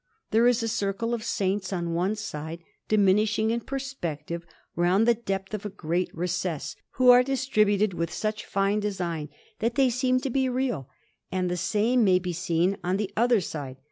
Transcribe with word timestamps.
There 0.31 0.47
is 0.47 0.63
a 0.63 0.67
circle 0.67 1.13
of 1.13 1.23
saints 1.23 1.71
on 1.71 1.93
one 1.93 2.15
side 2.15 2.63
diminishing 2.87 3.51
in 3.51 3.59
perspective, 3.61 4.47
round 4.75 5.07
the 5.07 5.13
depth 5.13 5.53
of 5.53 5.63
a 5.63 5.69
great 5.69 6.09
recess, 6.11 6.75
who 6.93 7.11
are 7.11 7.21
distributed 7.21 7.93
with 7.93 8.11
such 8.11 8.43
fine 8.47 8.79
design 8.79 9.29
that 9.59 9.75
they 9.75 9.91
seem 9.91 10.19
to 10.21 10.31
be 10.31 10.49
real; 10.49 10.89
and 11.31 11.51
the 11.51 11.55
same 11.55 12.03
may 12.03 12.17
be 12.17 12.33
seen 12.33 12.77
on 12.83 12.97
the 12.97 13.13
other 13.15 13.41
side. 13.41 13.77